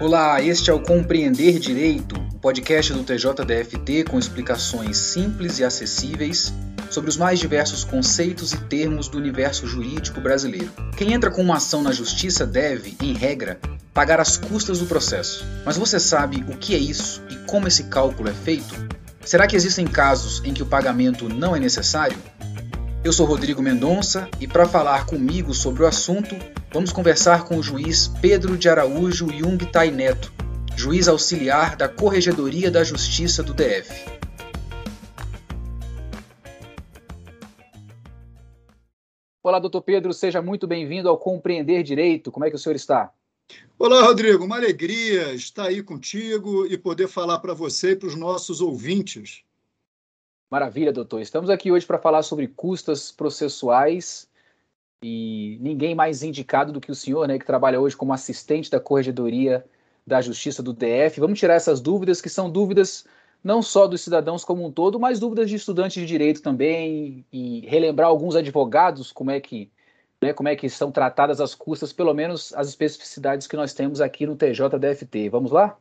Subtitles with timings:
[0.00, 6.54] Olá, este é o Compreender Direito, o podcast do TJDFT com explicações simples e acessíveis
[6.88, 10.72] sobre os mais diversos conceitos e termos do universo jurídico brasileiro.
[10.96, 13.60] Quem entra com uma ação na justiça deve, em regra,
[13.92, 15.44] pagar as custas do processo.
[15.66, 18.74] Mas você sabe o que é isso e como esse cálculo é feito?
[19.22, 22.16] Será que existem casos em que o pagamento não é necessário?
[23.02, 26.36] Eu sou Rodrigo Mendonça e para falar comigo sobre o assunto,
[26.70, 30.30] vamos conversar com o juiz Pedro de Araújo Jung Tai Neto,
[30.76, 34.04] juiz auxiliar da Corregedoria da Justiça do DF.
[39.42, 42.30] Olá, doutor Pedro, seja muito bem-vindo ao Compreender Direito.
[42.30, 43.10] Como é que o senhor está?
[43.78, 48.14] Olá, Rodrigo, uma alegria estar aí contigo e poder falar para você e para os
[48.14, 49.42] nossos ouvintes.
[50.50, 51.20] Maravilha, doutor.
[51.20, 54.28] Estamos aqui hoje para falar sobre custas processuais
[55.00, 58.80] e ninguém mais indicado do que o senhor, né, que trabalha hoje como assistente da
[58.80, 59.64] Corregedoria
[60.04, 61.20] da Justiça do DF.
[61.20, 63.04] Vamos tirar essas dúvidas, que são dúvidas
[63.44, 67.60] não só dos cidadãos como um todo, mas dúvidas de estudantes de direito também e
[67.68, 69.70] relembrar alguns advogados como é que
[70.20, 74.00] né, como é que são tratadas as custas, pelo menos as especificidades que nós temos
[74.00, 75.30] aqui no TJDFT.
[75.30, 75.78] Vamos lá?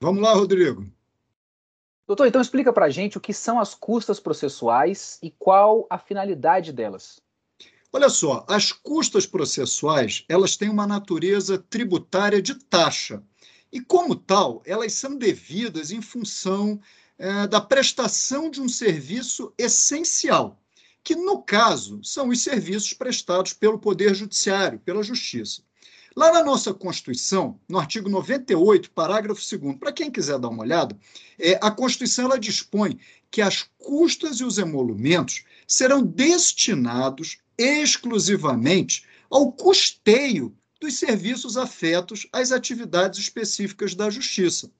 [0.00, 0.86] Vamos lá, Rodrigo.
[2.06, 5.98] Doutor, então explica para a gente o que são as custas processuais e qual a
[5.98, 7.20] finalidade delas.
[7.92, 13.22] Olha só, as custas processuais elas têm uma natureza tributária de taxa
[13.70, 16.80] e, como tal, elas são devidas em função
[17.18, 20.60] é, da prestação de um serviço essencial,
[21.04, 25.62] que, no caso, são os serviços prestados pelo Poder Judiciário, pela Justiça.
[26.14, 30.98] Lá na nossa Constituição, no artigo 98, parágrafo 2, para quem quiser dar uma olhada,
[31.38, 32.98] é, a Constituição ela dispõe
[33.30, 42.52] que as custas e os emolumentos serão destinados exclusivamente ao custeio dos serviços afetos às
[42.52, 44.70] atividades específicas da Justiça.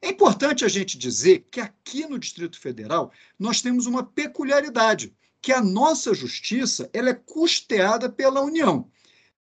[0.00, 5.52] É importante a gente dizer que aqui no Distrito Federal nós temos uma peculiaridade, que
[5.52, 8.88] a nossa justiça ela é custeada pela União.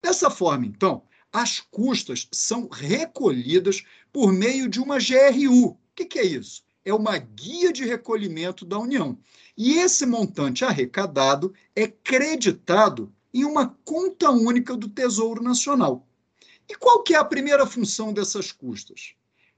[0.03, 1.03] Dessa forma, então,
[1.33, 3.83] as custas são recolhidas
[4.13, 5.67] por meio de uma GRU.
[5.67, 6.63] O que, que é isso?
[6.85, 9.19] É uma guia de recolhimento da União.
[9.57, 16.07] E esse montante arrecadado é creditado em uma conta única do Tesouro Nacional.
[16.69, 19.15] E qual que é a primeira função dessas custas?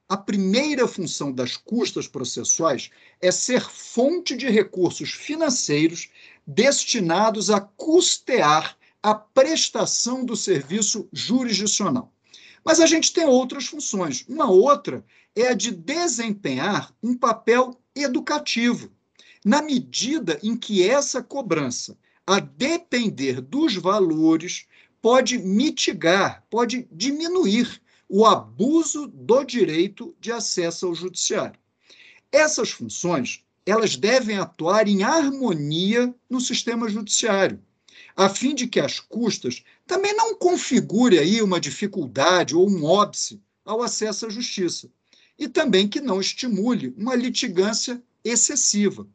[0.09, 2.91] A primeira função das custas processuais
[3.21, 6.11] é ser fonte de recursos financeiros
[6.47, 12.15] destinados a custear a prestação do serviço jurisdicional.
[12.65, 14.25] Mas a gente tem outras funções.
[14.29, 15.05] Uma outra
[15.35, 18.93] é a de desempenhar um papel educativo,
[19.45, 24.67] na medida em que essa cobrança, a depender dos valores,
[25.01, 31.59] pode mitigar, pode diminuir o abuso do direito de acesso ao judiciário.
[32.31, 37.61] Essas funções, elas devem atuar em harmonia no sistema judiciário
[38.17, 43.41] a fim de que as custas também não configure aí uma dificuldade ou um óbice
[43.65, 44.91] ao acesso à justiça,
[45.39, 49.07] e também que não estimule uma litigância excessiva.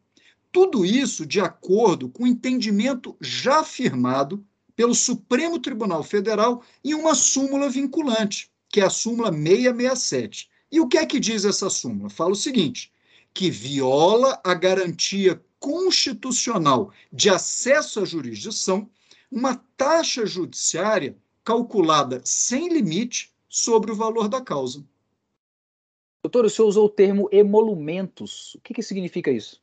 [0.51, 7.15] Tudo isso de acordo com o entendimento já firmado pelo Supremo Tribunal Federal em uma
[7.15, 10.49] súmula vinculante, que é a súmula 667.
[10.71, 12.09] E o que é que diz essa súmula?
[12.09, 12.91] Fala o seguinte:
[13.33, 18.89] que viola a garantia constitucional de acesso à jurisdição,
[19.31, 24.85] uma taxa judiciária calculada sem limite sobre o valor da causa.
[26.23, 28.55] Doutor, o senhor usou o termo emolumentos.
[28.55, 29.61] O que, que significa isso?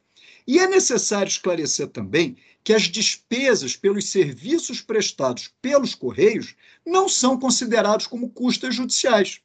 [0.47, 7.39] E é necessário esclarecer também que as despesas pelos serviços prestados pelos Correios não são
[7.39, 9.41] considerados como custas judiciais.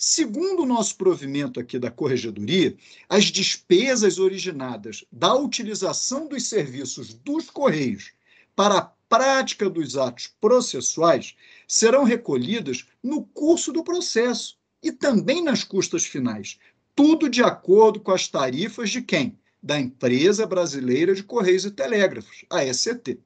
[0.00, 2.76] Segundo o nosso provimento aqui da Corregedoria,
[3.08, 8.12] as despesas originadas da utilização dos serviços dos Correios
[8.54, 11.34] para a prática dos atos processuais
[11.66, 16.60] serão recolhidas no curso do processo e também nas custas finais,
[16.94, 19.36] tudo de acordo com as tarifas de quem?
[19.60, 23.18] Da Empresa Brasileira de Correios e Telégrafos, a ECT.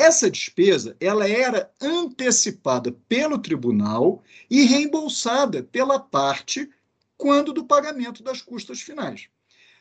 [0.00, 6.70] Essa despesa ela era antecipada pelo tribunal e reembolsada pela parte
[7.18, 9.28] quando do pagamento das custas finais.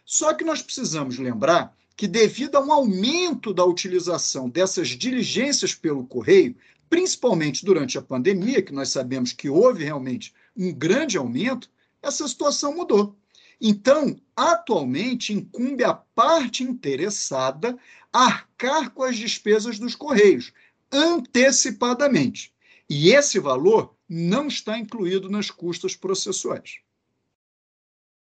[0.03, 6.05] Só que nós precisamos lembrar que, devido a um aumento da utilização dessas diligências pelo
[6.05, 6.53] correio,
[6.89, 11.69] principalmente durante a pandemia, que nós sabemos que houve realmente um grande aumento,
[12.01, 13.15] essa situação mudou.
[13.61, 17.77] Então, atualmente, incumbe à parte interessada
[18.11, 20.51] arcar com as despesas dos Correios,
[20.91, 22.53] antecipadamente.
[22.89, 26.79] E esse valor não está incluído nas custas processuais.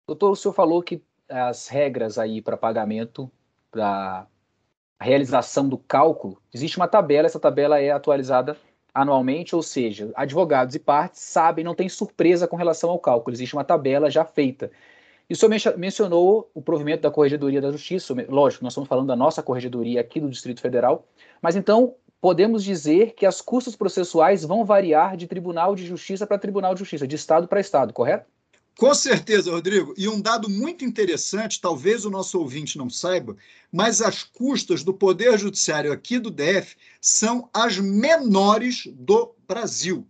[0.07, 3.29] Doutor, o senhor falou que as regras aí para pagamento
[3.73, 4.27] da
[4.99, 8.57] realização do cálculo, existe uma tabela, essa tabela é atualizada
[8.93, 13.53] anualmente, ou seja, advogados e partes sabem, não tem surpresa com relação ao cálculo, existe
[13.53, 14.71] uma tabela já feita.
[15.29, 19.41] E senhor mencionou o provimento da Corregedoria da Justiça, lógico, nós estamos falando da nossa
[19.41, 21.07] Corregedoria aqui do Distrito Federal,
[21.41, 26.37] mas então podemos dizer que as custas processuais vão variar de Tribunal de Justiça para
[26.37, 28.25] Tribunal de Justiça, de Estado para Estado, correto?
[28.77, 29.93] Com certeza, Rodrigo.
[29.97, 33.35] E um dado muito interessante, talvez o nosso ouvinte não saiba,
[33.71, 40.05] mas as custas do Poder Judiciário aqui do DF são as menores do Brasil.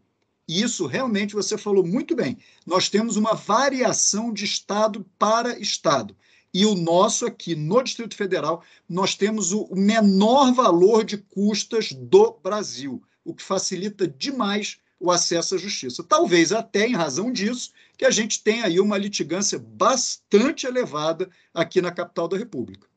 [0.47, 2.37] Isso realmente você falou muito bem.
[2.65, 6.15] Nós temos uma variação de estado para estado.
[6.53, 12.39] E o nosso aqui no Distrito Federal, nós temos o menor valor de custas do
[12.41, 16.03] Brasil, o que facilita demais o acesso à justiça.
[16.03, 21.81] Talvez até em razão disso, que a gente tem aí uma litigância bastante elevada aqui
[21.81, 22.87] na capital da República.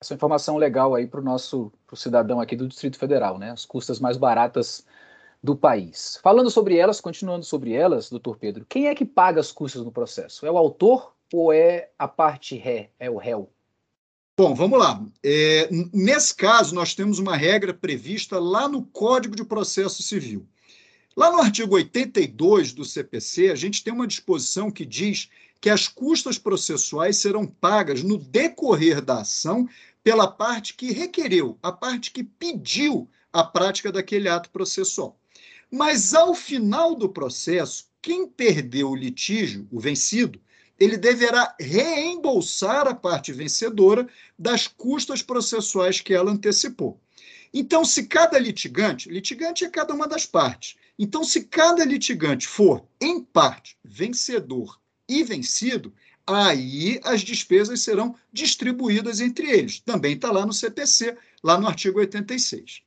[0.00, 3.52] Essa informação legal aí para o nosso pro cidadão aqui do Distrito Federal, né?
[3.52, 4.84] As custas mais baratas
[5.42, 6.18] do país.
[6.22, 9.90] Falando sobre elas, continuando sobre elas, doutor Pedro, quem é que paga as custas no
[9.90, 10.46] processo?
[10.46, 13.50] É o autor ou é a parte ré, é o réu?
[14.38, 15.04] Bom, vamos lá.
[15.22, 20.46] É, nesse caso, nós temos uma regra prevista lá no Código de Processo Civil.
[21.14, 25.28] Lá no artigo 82 do CPC, a gente tem uma disposição que diz
[25.60, 29.68] que as custas processuais serão pagas no decorrer da ação
[30.02, 35.18] pela parte que requereu, a parte que pediu a prática daquele ato processual.
[35.74, 40.38] Mas ao final do processo, quem perdeu o litígio, o vencido,
[40.78, 44.06] ele deverá reembolsar a parte vencedora
[44.38, 47.00] das custas processuais que ela antecipou.
[47.54, 52.86] Então, se cada litigante, litigante é cada uma das partes, então, se cada litigante for,
[53.00, 55.92] em parte, vencedor e vencido,
[56.26, 59.80] aí as despesas serão distribuídas entre eles.
[59.80, 62.81] Também está lá no CPC, lá no artigo 86.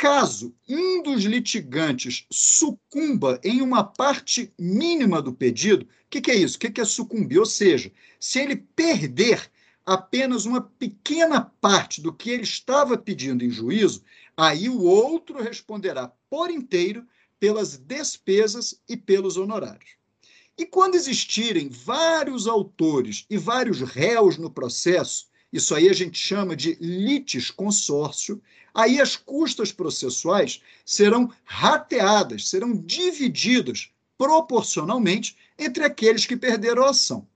[0.00, 6.36] Caso um dos litigantes sucumba em uma parte mínima do pedido, o que, que, é
[6.36, 6.56] isso?
[6.56, 7.38] O que, que é sucumbir?
[7.38, 9.50] Ou seja, se ele perder
[9.84, 14.02] apenas uma pequena parte do que ele estava pedindo em juízo,
[14.34, 17.06] aí o outro responderá por inteiro
[17.38, 19.90] pelas despesas e pelos honorários.
[20.56, 26.54] E quando existirem vários autores e vários réus no processo, isso aí a gente chama
[26.54, 28.40] de litis consórcio,
[28.72, 37.26] aí as custas processuais serão rateadas, serão divididas proporcionalmente entre aqueles que perderam a ação.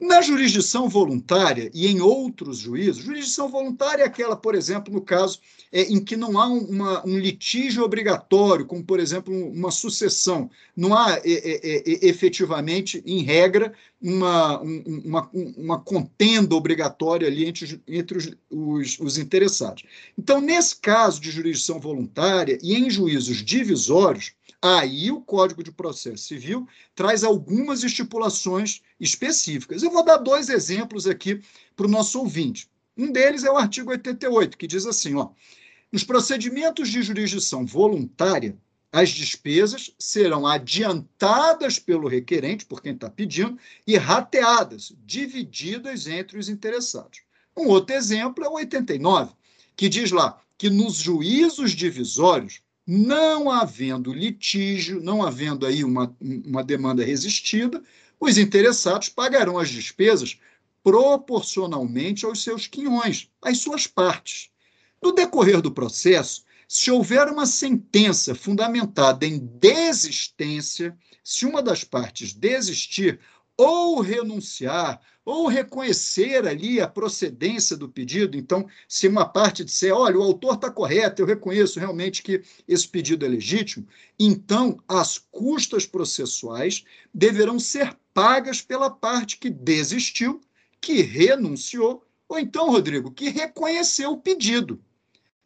[0.00, 5.40] Na jurisdição voluntária e em outros juízos, jurisdição voluntária é aquela, por exemplo, no caso
[5.72, 10.48] é, em que não há uma, um litígio obrigatório, como, por exemplo, uma sucessão.
[10.76, 17.82] Não há é, é, é efetivamente, em regra, uma, uma, uma contenda obrigatória ali entre,
[17.88, 19.82] entre os, os, os interessados.
[20.16, 26.24] Então, nesse caso de jurisdição voluntária e em juízos divisórios, Aí o Código de Processo
[26.24, 29.82] Civil traz algumas estipulações específicas.
[29.82, 31.40] Eu vou dar dois exemplos aqui
[31.76, 32.68] para o nosso ouvinte.
[32.96, 35.30] Um deles é o artigo 88, que diz assim: ó,
[35.92, 38.58] nos procedimentos de jurisdição voluntária,
[38.90, 46.48] as despesas serão adiantadas pelo requerente, por quem está pedindo, e rateadas, divididas entre os
[46.48, 47.20] interessados.
[47.56, 49.32] Um outro exemplo é o 89,
[49.76, 52.60] que diz lá que nos juízos divisórios
[52.90, 57.82] não havendo litígio, não havendo aí uma, uma demanda resistida,
[58.18, 60.38] os interessados pagarão as despesas
[60.82, 64.48] proporcionalmente aos seus quinhões, às suas partes.
[65.02, 72.32] No decorrer do processo, se houver uma sentença fundamentada em desistência, se uma das partes
[72.32, 73.20] desistir
[73.54, 78.34] ou renunciar, ou reconhecer ali a procedência do pedido.
[78.34, 82.88] Então, se uma parte disser, olha, o autor está correto, eu reconheço realmente que esse
[82.88, 83.86] pedido é legítimo,
[84.18, 86.82] então as custas processuais
[87.12, 90.40] deverão ser pagas pela parte que desistiu,
[90.80, 94.80] que renunciou, ou então, Rodrigo, que reconheceu o pedido.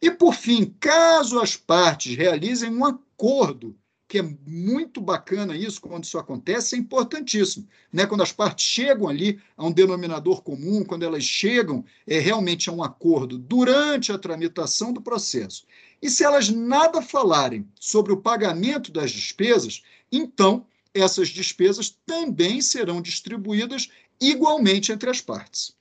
[0.01, 3.75] E, por fim, caso as partes realizem um acordo
[4.13, 7.67] que é muito bacana isso, quando isso acontece, é importantíssimo.
[7.91, 8.05] Né?
[8.05, 12.73] Quando as partes chegam ali a um denominador comum, quando elas chegam é, realmente a
[12.73, 15.65] um acordo durante a tramitação do processo.
[15.99, 23.01] E se elas nada falarem sobre o pagamento das despesas, então essas despesas também serão
[23.01, 23.89] distribuídas
[24.21, 25.75] igualmente entre as partes.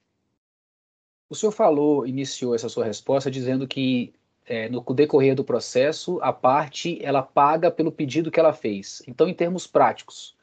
[1.29, 4.15] O senhor falou, iniciou essa sua resposta dizendo que
[4.47, 9.03] é, no decorrer do processo, a parte ela paga pelo pedido que ela fez.
[9.07, 10.37] Então, em termos práticos,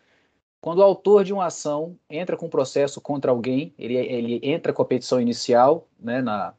[0.62, 4.74] quando o autor de uma ação entra com um processo contra alguém, ele, ele entra
[4.74, 6.53] com a petição inicial né, na,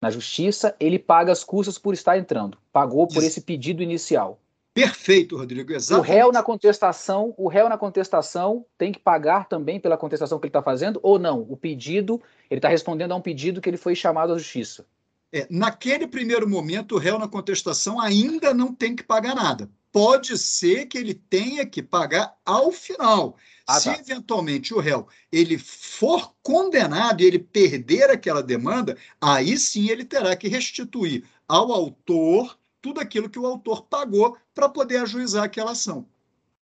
[0.00, 2.58] na justiça, ele paga as custas por estar entrando.
[2.72, 4.38] Pagou por esse pedido inicial.
[4.74, 5.72] Perfeito, Rodrigo.
[5.72, 6.10] Exatamente.
[6.10, 10.46] O réu na contestação, o réu na contestação tem que pagar também pela contestação que
[10.46, 11.46] ele está fazendo ou não?
[11.48, 14.86] O pedido, ele está respondendo a um pedido que ele foi chamado à justiça.
[15.32, 19.70] É, naquele primeiro momento, o réu na contestação ainda não tem que pagar nada.
[19.90, 23.36] Pode ser que ele tenha que pagar ao final.
[23.66, 23.98] Ah, Se tá.
[23.98, 30.36] eventualmente o réu ele for condenado e ele perder aquela demanda, aí sim ele terá
[30.36, 36.06] que restituir ao autor tudo aquilo que o autor pagou para poder ajuizar aquela ação.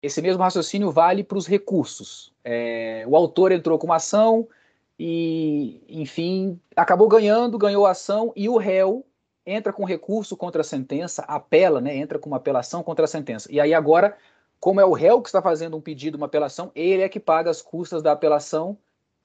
[0.04, 2.34] Esse mesmo raciocínio vale para os recursos.
[2.44, 4.48] É, o autor entrou com uma ação,
[5.04, 9.04] e, enfim, acabou ganhando, ganhou a ação e o réu
[9.44, 13.52] entra com recurso contra a sentença, apela, né, entra com uma apelação contra a sentença.
[13.52, 14.16] E aí agora,
[14.60, 17.50] como é o réu que está fazendo um pedido, uma apelação, ele é que paga
[17.50, 18.78] as custas da apelação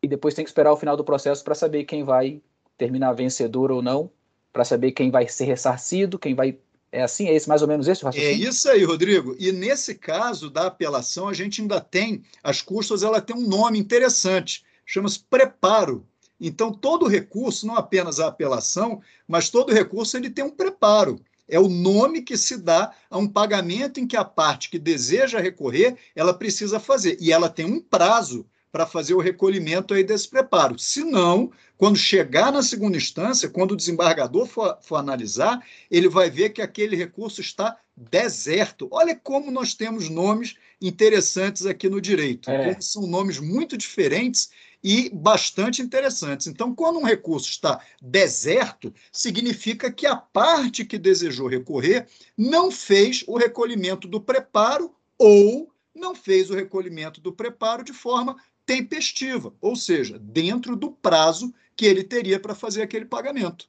[0.02, 2.40] e depois tem que esperar o final do processo para saber quem vai
[2.78, 4.10] terminar vencedor ou não,
[4.54, 6.56] para saber quem vai ser ressarcido, quem vai
[6.90, 7.28] é assim?
[7.28, 8.46] É esse mais ou menos esse o raciocínio?
[8.46, 9.36] É isso aí, Rodrigo.
[9.38, 13.78] E nesse caso da apelação, a gente ainda tem, as custas, ela tem um nome
[13.78, 16.06] interessante chama-se preparo.
[16.40, 21.20] Então, todo recurso, não apenas a apelação, mas todo recurso ele tem um preparo.
[21.48, 25.40] É o nome que se dá a um pagamento em que a parte que deseja
[25.40, 27.16] recorrer, ela precisa fazer.
[27.20, 30.78] E ela tem um prazo para fazer o recolhimento aí desse preparo.
[30.78, 36.28] Se não, quando chegar na segunda instância, quando o desembargador for, for analisar, ele vai
[36.28, 38.88] ver que aquele recurso está deserto.
[38.90, 42.50] Olha como nós temos nomes interessantes aqui no direito.
[42.50, 42.78] É.
[42.80, 44.50] São nomes muito diferentes
[44.88, 46.46] e bastante interessantes.
[46.46, 52.06] Então, quando um recurso está deserto, significa que a parte que desejou recorrer
[52.38, 58.36] não fez o recolhimento do preparo ou não fez o recolhimento do preparo de forma
[58.64, 63.68] tempestiva, ou seja, dentro do prazo que ele teria para fazer aquele pagamento.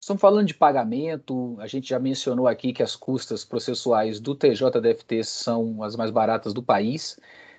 [0.00, 5.22] Estamos falando de pagamento, a gente já mencionou aqui que as custas processuais do TJDFT
[5.22, 7.16] são as mais baratas do país.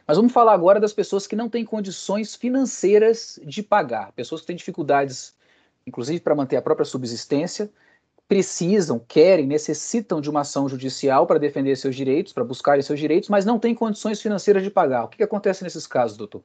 [0.08, 4.48] Mas vamos falar agora das pessoas que não têm condições financeiras de pagar, pessoas que
[4.48, 5.36] têm dificuldades,
[5.86, 7.70] inclusive para manter a própria subsistência,
[8.28, 13.30] precisam, querem, necessitam de uma ação judicial para defender seus direitos, para buscarem seus direitos,
[13.30, 15.04] mas não têm condições financeiras de pagar.
[15.06, 16.42] O que, que acontece nesses casos, doutor?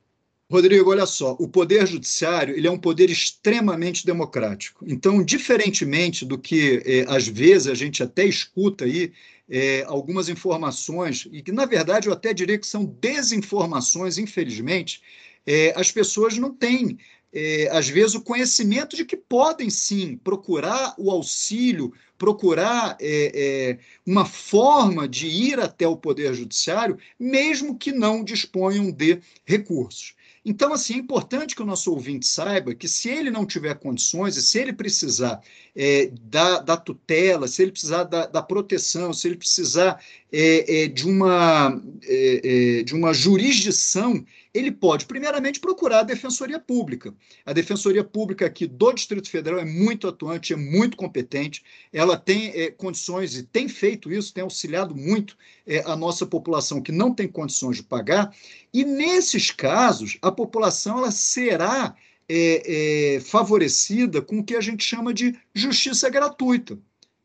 [0.53, 4.85] Rodrigo, olha só, o poder judiciário ele é um poder extremamente democrático.
[4.87, 9.13] Então, diferentemente do que eh, às vezes a gente até escuta aí
[9.49, 15.01] é, algumas informações, e que, na verdade, eu até diria que são desinformações, infelizmente,
[15.47, 16.99] é, as pessoas não têm
[17.33, 23.79] é, às vezes, o conhecimento de que podem sim procurar o auxílio, procurar é, é,
[24.05, 30.15] uma forma de ir até o Poder Judiciário, mesmo que não disponham de recursos.
[30.45, 34.37] Então, assim, é importante que o nosso ouvinte saiba que se ele não tiver condições
[34.37, 35.41] e se ele precisar
[35.75, 40.89] é, da, da, tutela, se ele precisar da, da proteção, se ele precisar é, é,
[40.89, 44.25] de, uma, é, é, de uma jurisdição,
[44.55, 47.15] ele pode, primeiramente, procurar a Defensoria Pública.
[47.45, 51.63] A Defensoria Pública aqui do Distrito Federal é muito atuante, é muito competente,
[51.93, 55.37] ela tem é, condições e tem feito isso, tem auxiliado muito
[55.85, 58.35] a nossa população que não tem condições de pagar,
[58.73, 61.95] e nesses casos, a população ela será
[62.29, 66.79] é, é, favorecida com o que a gente chama de justiça gratuita.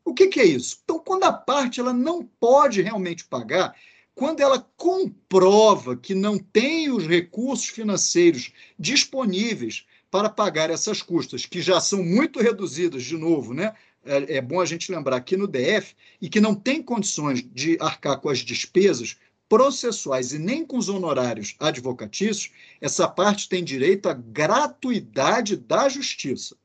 [0.07, 0.79] O que, que, é isso?
[0.85, 3.75] Então, quando a parte ela não pode realmente pagar,
[4.15, 11.61] quando ela comprova que não tem os recursos financeiros disponíveis para pagar essas custas, que
[11.61, 13.75] já são muito reduzidas, de novo, né?
[14.05, 17.77] É, é bom a gente lembrar aqui no DF, e que não tem condições de
[17.81, 19.17] arcar com as despesas
[19.49, 22.49] processuais e nem com os honorários advocatícios,
[22.79, 26.55] essa parte tem direito à gratuidade da justiça.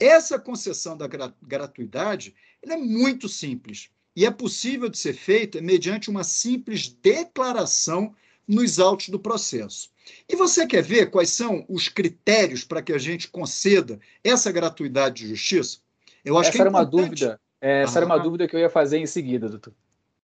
[0.00, 1.08] Essa concessão da
[1.40, 2.34] gratuidade
[2.70, 8.14] é muito simples e é possível de ser feita mediante uma simples declaração
[8.46, 9.90] nos autos do processo.
[10.28, 15.22] E você quer ver quais são os critérios para que a gente conceda essa gratuidade
[15.22, 15.78] de justiça?
[16.24, 17.40] Eu acho essa que é era uma dúvida.
[17.60, 18.00] Essa ah.
[18.00, 19.72] era uma dúvida que eu ia fazer em seguida, doutor.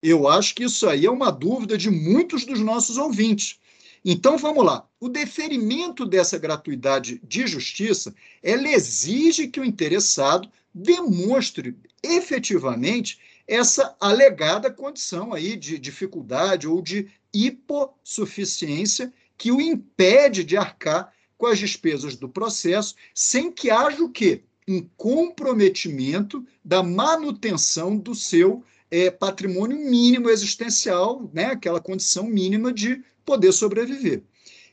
[0.02, 3.58] Eu acho que isso aí é uma dúvida de muitos dos nossos ouvintes.
[4.04, 4.86] Então vamos lá.
[5.00, 14.70] O deferimento dessa gratuidade de justiça, ela exige que o interessado demonstre efetivamente essa alegada
[14.70, 22.16] condição aí de dificuldade ou de hipossuficiência que o impede de arcar com as despesas
[22.16, 24.42] do processo, sem que haja o quê?
[24.66, 33.02] Um comprometimento da manutenção do seu é, patrimônio mínimo existencial, né, aquela condição mínima de
[33.28, 34.22] poder sobreviver.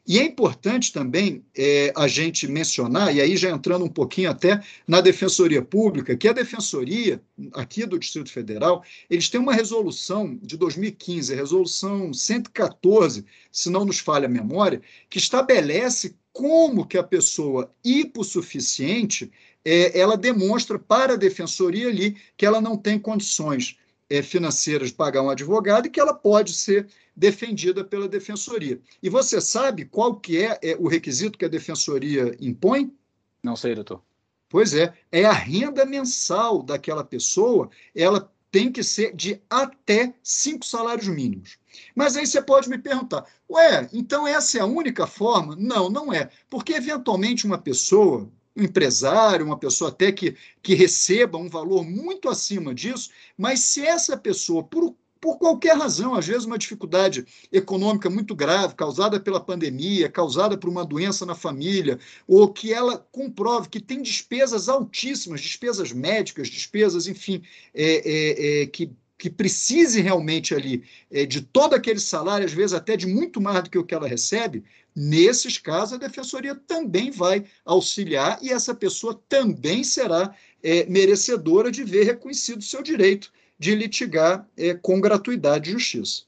[0.07, 4.61] E é importante também é, a gente mencionar, e aí já entrando um pouquinho até
[4.87, 7.21] na Defensoria Pública, que a Defensoria,
[7.53, 13.83] aqui do Distrito Federal, eles têm uma resolução de 2015, a resolução 114, se não
[13.83, 19.29] nos falha a memória, que estabelece como que a pessoa hipossuficiente,
[19.65, 23.75] é, ela demonstra para a Defensoria ali que ela não tem condições
[24.09, 28.79] é, financeiras de pagar um advogado e que ela pode ser defendida pela defensoria.
[29.01, 32.93] E você sabe qual que é, é o requisito que a defensoria impõe?
[33.41, 34.01] Não sei, doutor.
[34.49, 40.65] Pois é, é a renda mensal daquela pessoa, ela tem que ser de até cinco
[40.65, 41.57] salários mínimos.
[41.93, 45.57] Mas aí você pode me perguntar, ué, então essa é a única forma?
[45.57, 46.29] Não, não é.
[46.49, 52.73] Porque, eventualmente, uma pessoa empresário, uma pessoa até que, que receba um valor muito acima
[52.73, 58.35] disso, mas se essa pessoa, por, por qualquer razão, às vezes uma dificuldade econômica muito
[58.35, 63.79] grave, causada pela pandemia, causada por uma doença na família, ou que ela comprove que
[63.79, 67.41] tem despesas altíssimas, despesas médicas, despesas, enfim,
[67.73, 68.91] é, é, é, que
[69.25, 73.63] que precise realmente ali é, de todo aquele salário, às vezes até de muito mais
[73.63, 74.63] do que o que ela recebe,
[74.95, 81.83] nesses casos a defensoria também vai auxiliar e essa pessoa também será é, merecedora de
[81.83, 86.25] ver reconhecido o seu direito de litigar é, com gratuidade de justiça.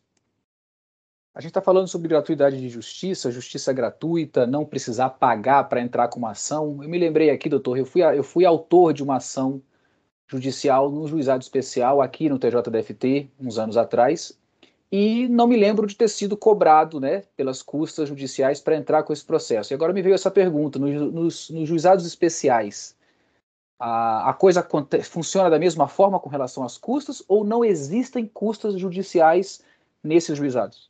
[1.36, 6.07] A gente está falando sobre gratuidade de justiça, justiça gratuita, não precisar pagar para entrar
[6.07, 6.79] com uma ação.
[6.81, 9.62] Eu me lembrei aqui, doutor, eu fui, eu fui autor de uma ação
[10.27, 14.37] judicial no juizado especial aqui no TJDFT, uns anos atrás,
[14.91, 19.11] e não me lembro de ter sido cobrado né, pelas custas judiciais para entrar com
[19.11, 19.73] esse processo.
[19.73, 22.95] E agora me veio essa pergunta: nos, nos, nos juizados especiais,
[23.79, 24.65] a, a coisa
[25.03, 29.61] funciona da mesma forma com relação às custas ou não existem custas judiciais
[30.03, 30.89] nesses juizados?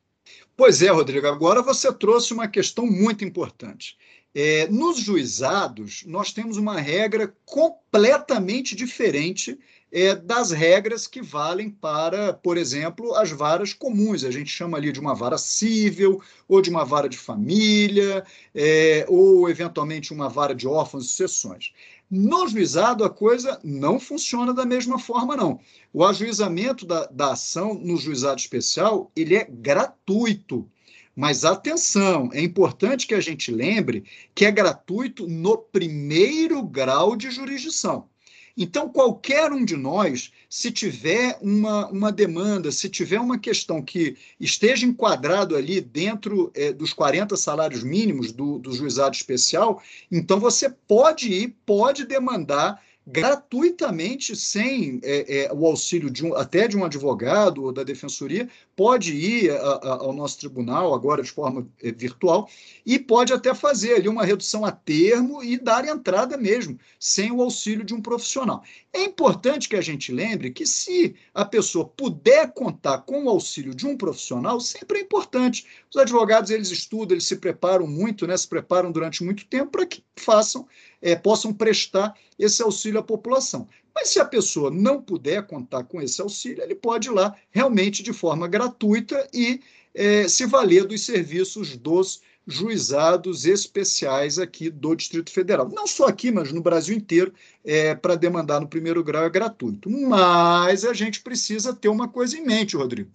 [0.55, 3.97] Pois é, Rodrigo, agora você trouxe uma questão muito importante.
[4.39, 9.57] É, nos juizados, nós temos uma regra completamente diferente
[9.91, 14.23] é, das regras que valem para, por exemplo, as varas comuns.
[14.23, 18.23] A gente chama ali de uma vara civil, ou de uma vara de família,
[18.53, 21.73] é, ou eventualmente uma vara de órfãos e sucessões.
[22.07, 25.59] No juizado, a coisa não funciona da mesma forma, não.
[25.91, 30.69] O ajuizamento da, da ação no juizado especial ele é gratuito.
[31.17, 34.03] Mas atenção, é importante que a gente lembre
[34.35, 38.07] que é gratuito no primeiro grau de jurisdição.
[38.55, 44.15] Então, qualquer um de nós, se tiver uma, uma demanda, se tiver uma questão que
[44.39, 50.69] esteja enquadrado ali dentro é, dos 40 salários mínimos do, do juizado especial, então você
[50.69, 56.83] pode ir, pode demandar gratuitamente, sem é, é, o auxílio de um, até de um
[56.83, 61.89] advogado ou da defensoria, pode ir a, a, ao nosso tribunal, agora de forma é,
[61.89, 62.49] virtual,
[62.85, 67.41] e pode até fazer ali uma redução a termo e dar entrada mesmo, sem o
[67.41, 68.61] auxílio de um profissional.
[68.91, 73.73] É importante que a gente lembre que se a pessoa puder contar com o auxílio
[73.73, 75.65] de um profissional, sempre é importante.
[75.89, 79.85] Os advogados, eles estudam, eles se preparam muito, né, se preparam durante muito tempo para
[79.85, 80.67] que façam
[81.01, 83.67] é, possam prestar esse auxílio à população.
[83.93, 88.03] Mas se a pessoa não puder contar com esse auxílio, ele pode ir lá realmente
[88.03, 89.59] de forma gratuita e
[89.93, 95.67] é, se valer dos serviços dos juizados especiais aqui do Distrito Federal.
[95.67, 97.33] Não só aqui, mas no Brasil inteiro,
[97.65, 99.89] é, para demandar no primeiro grau é gratuito.
[99.89, 103.11] Mas a gente precisa ter uma coisa em mente, Rodrigo.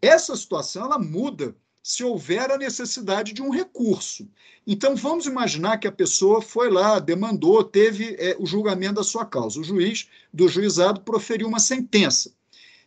[0.00, 4.28] Essa situação ela muda se houver a necessidade de um recurso.
[4.66, 9.26] Então, vamos imaginar que a pessoa foi lá, demandou, teve é, o julgamento da sua
[9.26, 9.58] causa.
[9.58, 12.32] O juiz do juizado proferiu uma sentença.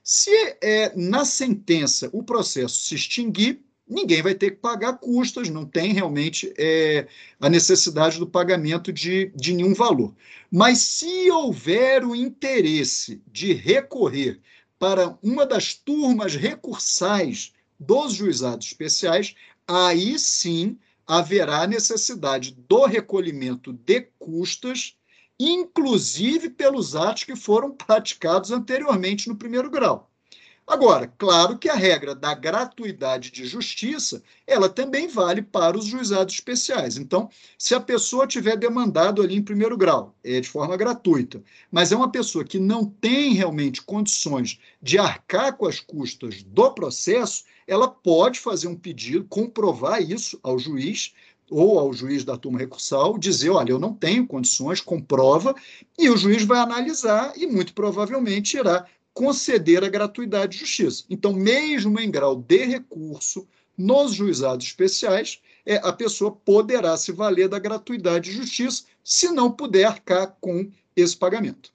[0.02, 0.32] Se
[0.62, 5.92] é, na sentença o processo se extinguir, ninguém vai ter que pagar custas, não tem
[5.94, 7.08] realmente é,
[7.40, 10.16] a necessidade do pagamento de, de nenhum valor.
[10.50, 14.40] Mas se houver o interesse de recorrer
[14.80, 19.36] para uma das turmas recursais dos juizados especiais,
[19.68, 24.98] aí sim haverá necessidade do recolhimento de custas,
[25.40, 30.10] inclusive pelos atos que foram praticados anteriormente no primeiro grau.
[30.68, 36.34] Agora, claro que a regra da gratuidade de justiça, ela também vale para os juizados
[36.34, 36.98] especiais.
[36.98, 41.92] Então, se a pessoa tiver demandado ali em primeiro grau, é de forma gratuita, mas
[41.92, 47.44] é uma pessoa que não tem realmente condições de arcar com as custas do processo,
[47.68, 51.14] ela pode fazer um pedido, comprovar isso ao juiz,
[51.50, 55.54] ou ao juiz da turma recursal, dizer: olha, eu não tenho condições, comprova,
[55.98, 61.06] e o juiz vai analisar e muito provavelmente irá conceder a gratuidade de justiça.
[61.10, 63.48] Então, mesmo em grau de recurso,
[63.78, 69.50] nos juizados especiais, é, a pessoa poderá se valer da gratuidade de justiça, se não
[69.50, 71.74] puder arcar com esse pagamento.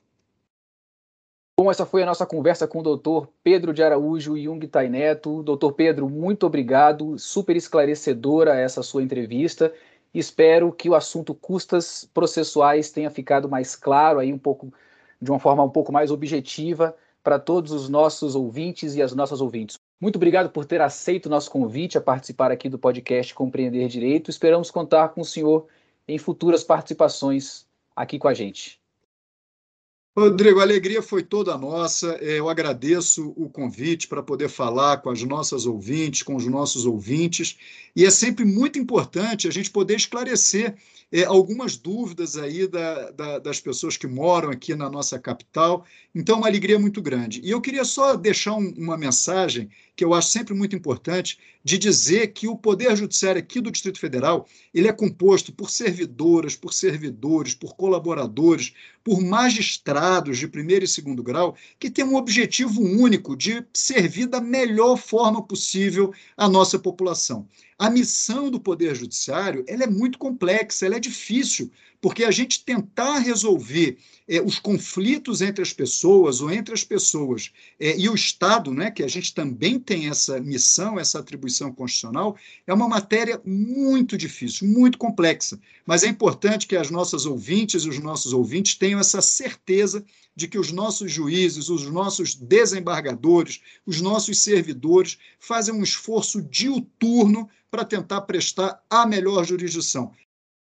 [1.59, 5.43] Bom, essa foi a nossa conversa com o doutor Pedro de Araújo Jung Taineto.
[5.43, 9.73] Doutor Pedro, muito obrigado, super esclarecedora essa sua entrevista.
[10.13, 14.73] Espero que o assunto custas processuais tenha ficado mais claro aí um pouco
[15.21, 19.41] de uma forma um pouco mais objetiva para todos os nossos ouvintes e as nossas
[19.41, 19.79] ouvintes.
[20.01, 24.31] Muito obrigado por ter aceito o nosso convite a participar aqui do podcast Compreender Direito.
[24.31, 25.67] Esperamos contar com o senhor
[26.09, 28.80] em futuras participações aqui com a gente.
[30.17, 32.19] Rodrigo, a alegria foi toda nossa.
[32.21, 36.85] É, eu agradeço o convite para poder falar com as nossas ouvintes, com os nossos
[36.85, 37.57] ouvintes.
[37.95, 40.77] E é sempre muito importante a gente poder esclarecer
[41.13, 45.85] é, algumas dúvidas aí da, da, das pessoas que moram aqui na nossa capital.
[46.13, 47.41] Então, uma alegria muito grande.
[47.45, 51.77] E eu queria só deixar um, uma mensagem que eu acho sempre muito importante, de
[51.77, 56.73] dizer que o Poder Judiciário aqui do Distrito Federal ele é composto por servidoras, por
[56.73, 58.73] servidores, por colaboradores,
[59.05, 64.41] por magistrados de primeiro e segundo grau, que têm um objetivo único de servir da
[64.41, 67.47] melhor forma possível a nossa população.
[67.81, 72.63] A missão do Poder Judiciário ela é muito complexa, ela é difícil, porque a gente
[72.63, 73.97] tentar resolver
[74.29, 78.91] é, os conflitos entre as pessoas ou entre as pessoas é, e o Estado, né,
[78.91, 84.69] que a gente também tem essa missão, essa atribuição constitucional, é uma matéria muito difícil,
[84.69, 85.59] muito complexa.
[85.87, 90.05] Mas é importante que as nossas ouvintes e os nossos ouvintes tenham essa certeza
[90.37, 97.49] de que os nossos juízes, os nossos desembargadores, os nossos servidores fazem um esforço diuturno
[97.71, 100.13] para tentar prestar a melhor jurisdição.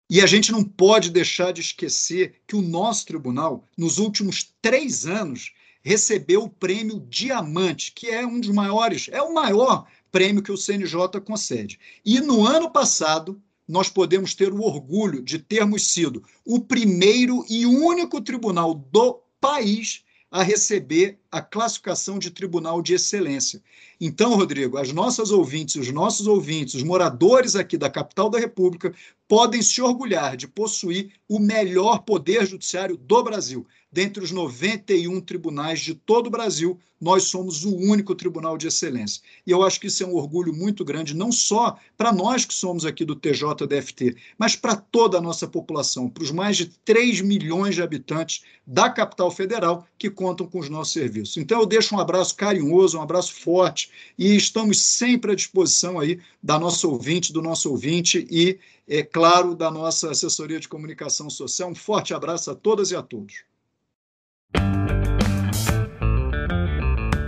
[0.09, 5.05] E a gente não pode deixar de esquecer que o nosso tribunal, nos últimos três
[5.05, 10.51] anos, recebeu o prêmio Diamante, que é um dos maiores, é o maior prêmio que
[10.51, 11.79] o CNJ concede.
[12.03, 17.65] E no ano passado, nós podemos ter o orgulho de termos sido o primeiro e
[17.65, 23.61] único tribunal do país a receber a classificação de tribunal de excelência.
[23.99, 28.93] Então, Rodrigo, as nossas ouvintes, os nossos ouvintes, os moradores aqui da capital da República
[29.27, 33.65] podem se orgulhar de possuir o melhor poder judiciário do Brasil.
[33.91, 39.21] Dentre os 91 tribunais de todo o Brasil, nós somos o único tribunal de excelência.
[39.45, 42.53] E eu acho que isso é um orgulho muito grande, não só para nós que
[42.53, 47.21] somos aqui do TJDFT, mas para toda a nossa população, para os mais de 3
[47.21, 51.26] milhões de habitantes da capital federal que contam com os nossos serviços.
[51.35, 56.19] Então eu deixo um abraço carinhoso, um abraço forte e estamos sempre à disposição aí
[56.41, 61.69] da nossa ouvinte, do nosso ouvinte e, é claro, da nossa assessoria de comunicação social.
[61.69, 63.43] Um forte abraço a todas e a todos.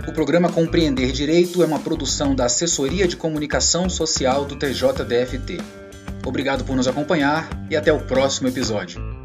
[0.08, 5.58] O programa Compreender Direito é uma produção da Assessoria de Comunicação Social do TJDFT.
[6.26, 9.19] Obrigado por nos acompanhar e até o próximo episódio.